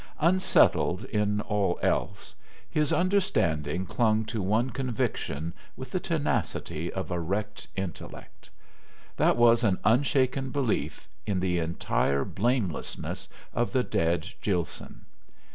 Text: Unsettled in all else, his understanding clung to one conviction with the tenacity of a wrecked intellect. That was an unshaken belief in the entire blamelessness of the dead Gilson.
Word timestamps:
Unsettled 0.19 1.03
in 1.05 1.41
all 1.41 1.77
else, 1.83 2.33
his 2.67 2.91
understanding 2.91 3.85
clung 3.85 4.25
to 4.25 4.41
one 4.41 4.71
conviction 4.71 5.53
with 5.77 5.91
the 5.91 5.99
tenacity 5.99 6.91
of 6.91 7.11
a 7.11 7.19
wrecked 7.19 7.67
intellect. 7.75 8.49
That 9.17 9.37
was 9.37 9.63
an 9.63 9.77
unshaken 9.85 10.49
belief 10.49 11.07
in 11.27 11.39
the 11.39 11.59
entire 11.59 12.25
blamelessness 12.25 13.27
of 13.53 13.71
the 13.73 13.83
dead 13.83 14.25
Gilson. 14.41 15.05